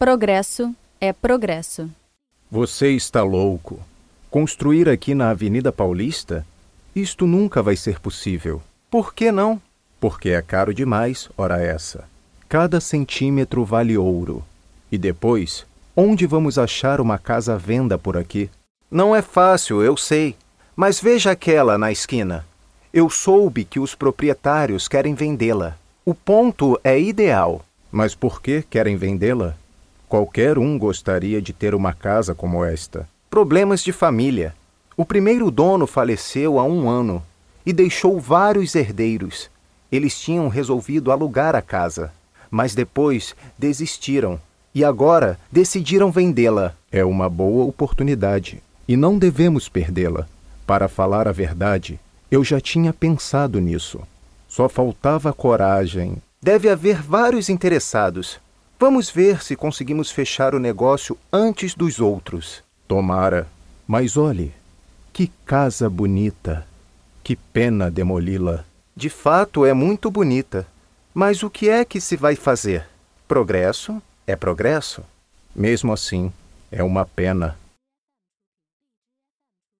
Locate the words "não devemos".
48.96-49.68